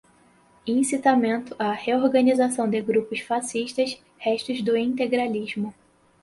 [0.65, 5.75] incitamento à reorganização de grupos fascistas, restos do integralismo